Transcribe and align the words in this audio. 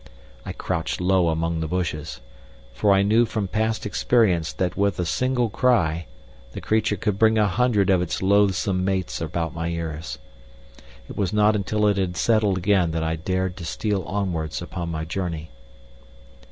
I 0.47 0.51
crouched 0.51 0.99
low 0.99 1.27
among 1.27 1.59
the 1.59 1.67
bushes, 1.67 2.21
for 2.73 2.91
I 2.91 3.03
knew 3.03 3.23
from 3.27 3.47
past 3.47 3.85
experience 3.85 4.51
that 4.51 4.75
with 4.75 4.97
a 4.97 5.05
single 5.05 5.47
cry 5.51 6.07
the 6.53 6.59
creature 6.59 6.95
could 6.95 7.19
bring 7.19 7.37
a 7.37 7.45
hundred 7.47 7.91
of 7.91 8.01
its 8.01 8.19
loathsome 8.23 8.83
mates 8.83 9.21
about 9.21 9.53
my 9.53 9.67
ears. 9.67 10.17
It 11.07 11.15
was 11.15 11.31
not 11.31 11.55
until 11.55 11.85
it 11.85 11.97
had 11.97 12.17
settled 12.17 12.57
again 12.57 12.89
that 12.93 13.03
I 13.03 13.15
dared 13.15 13.55
to 13.57 13.63
steal 13.63 14.01
onwards 14.07 14.59
upon 14.59 14.89
my 14.89 15.05
journey. 15.05 15.51